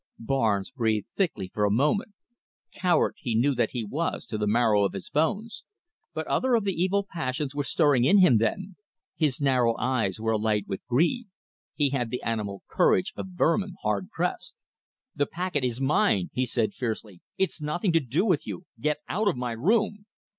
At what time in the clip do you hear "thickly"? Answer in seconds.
1.09-1.51